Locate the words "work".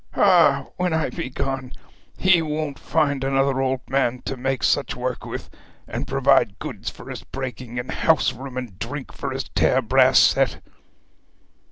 4.95-5.27